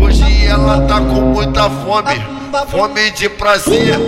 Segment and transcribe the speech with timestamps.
[0.00, 3.98] Hoje ela tá com muita fome fome de prazer.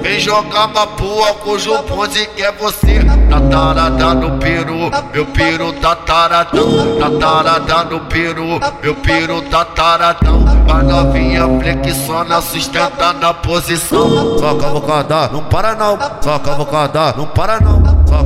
[0.00, 3.00] Vem jogar uma pua cujo bonde quer você.
[3.30, 6.98] Tatarada no peru, meu peru tataradão.
[6.98, 10.44] Tatarada no peru, meu peru tataradão.
[10.68, 14.38] A novinha flexiona, sustenta na posição.
[14.38, 15.98] Só cavocada, não para não.
[16.20, 17.82] Só cavocada, não para não.
[18.06, 18.22] Só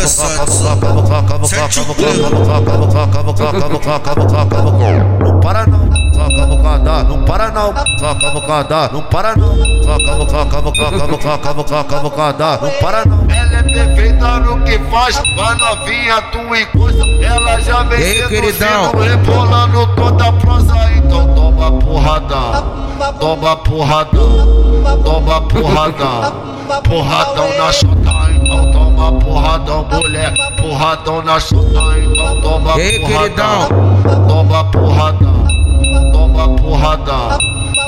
[0.00, 0.74] cavocada, só
[5.20, 5.84] não para não.
[6.12, 7.74] Só cavocada, não para não.
[7.98, 9.56] Só cavocada, não para não.
[9.84, 10.50] Só cavocada,
[11.40, 13.26] cavocada, cavocada, não para não.
[13.30, 17.04] Ela é perfeita no que faz, vai novinha tu encosta.
[17.22, 18.92] Ela já vem Ei, queridão.
[18.92, 20.74] rebolando toda a prosa.
[20.96, 22.64] Então toma porradão,
[23.18, 26.32] toma porradão, toma porradão,
[26.82, 28.10] porradão na chota.
[28.34, 31.80] Então toma porradão, mulher, porradão na chota.
[31.98, 33.68] Então toma porradão,
[34.28, 35.40] toma porradão
[36.80, 37.38] porradão,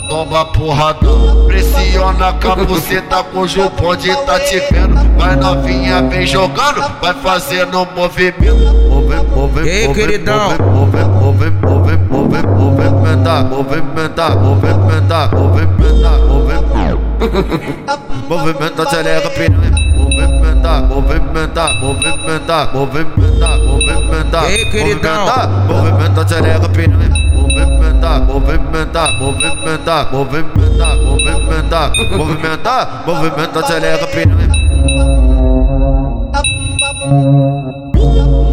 [0.08, 1.47] toma porradão.
[1.47, 4.94] Pressiona com a buceta cujo bonde tá te vendo.
[5.19, 8.55] Vai novinha, vem jogando, vai fazendo movimento.
[8.88, 10.50] Move, move, Ei, move, queridão.
[10.58, 18.02] Move, move, move, move, movimenta, movimenta, movimenta, movimenta, movimenta.
[18.33, 19.70] Movimenta, xereca, piranha.
[19.94, 24.50] Movimenta, movimenta, movimenta, movimenta, movimenta.
[24.50, 25.27] Ei, queridão.
[25.69, 34.48] Movimenta, xereca, piranha movimenta, movimenta, movimenta, movimenta, movimenta, movimenta, movimenta, xereca, piranha.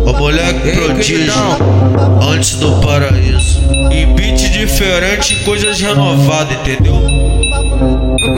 [0.05, 1.33] O moleque prodígio,
[2.21, 3.61] antes do paraíso.
[3.89, 7.48] Em beat diferente, coisas renovadas, entendeu?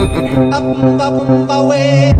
[0.02, 2.12] Up, up, up, away.